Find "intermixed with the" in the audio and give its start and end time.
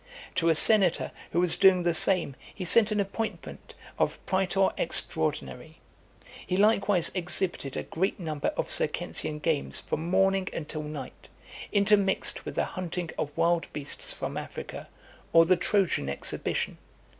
11.71-12.65